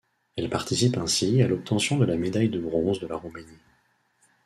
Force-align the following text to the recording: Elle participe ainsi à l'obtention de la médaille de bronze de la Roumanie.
Elle 0.35 0.49
participe 0.49 0.97
ainsi 0.97 1.43
à 1.43 1.47
l'obtention 1.47 1.99
de 1.99 2.05
la 2.05 2.17
médaille 2.17 2.49
de 2.49 2.59
bronze 2.59 2.99
de 2.99 3.05
la 3.05 3.17
Roumanie. 3.17 3.59